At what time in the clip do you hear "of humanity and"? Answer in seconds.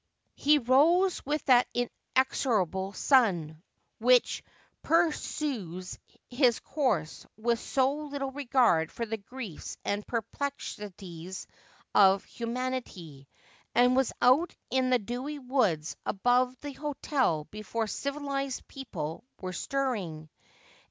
11.93-13.95